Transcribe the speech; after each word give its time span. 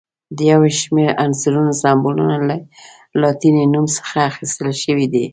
د 0.37 0.39
یو 0.51 0.61
شمېر 0.81 1.09
عنصرونو 1.23 1.71
سمبولونه 1.81 2.35
له 2.49 2.57
لاتیني 3.21 3.63
نوم 3.73 3.85
څخه 3.97 4.17
اخیستل 4.31 4.67
شوي 4.83 5.07
دي. 5.13 5.25